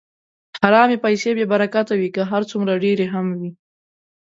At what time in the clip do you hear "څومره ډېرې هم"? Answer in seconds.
2.51-3.25